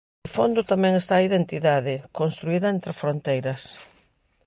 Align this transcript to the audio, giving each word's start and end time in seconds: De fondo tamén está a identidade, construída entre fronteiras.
De 0.25 0.29
fondo 0.35 0.61
tamén 0.71 0.93
está 0.97 1.13
a 1.17 1.25
identidade, 1.29 1.93
construída 2.19 2.67
entre 2.75 2.97
fronteiras. 3.01 3.61